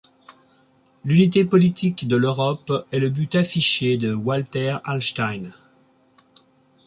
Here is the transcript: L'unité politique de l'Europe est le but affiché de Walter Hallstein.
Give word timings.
L'unité 1.05 1.45
politique 1.45 2.07
de 2.07 2.15
l'Europe 2.15 2.87
est 2.91 2.97
le 2.97 3.11
but 3.11 3.35
affiché 3.35 3.97
de 3.97 4.15
Walter 4.15 4.77
Hallstein. 4.83 5.51